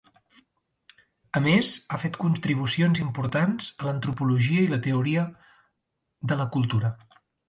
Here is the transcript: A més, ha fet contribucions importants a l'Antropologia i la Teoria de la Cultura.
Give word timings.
A 1.39 1.41
més, 1.47 1.73
ha 1.89 1.99
fet 2.03 2.15
contribucions 2.23 3.01
importants 3.03 3.67
a 3.83 3.87
l'Antropologia 3.89 4.63
i 4.63 4.71
la 4.71 4.79
Teoria 4.87 5.27
de 6.33 6.39
la 6.41 6.49
Cultura. 6.57 6.91